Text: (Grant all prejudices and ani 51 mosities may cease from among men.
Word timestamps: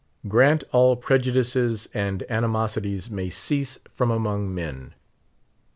(Grant 0.27 0.63
all 0.71 0.95
prejudices 0.95 1.87
and 1.93 2.23
ani 2.23 2.47
51 2.47 2.51
mosities 2.51 3.11
may 3.11 3.29
cease 3.29 3.77
from 3.93 4.09
among 4.09 4.51
men. 4.51 4.95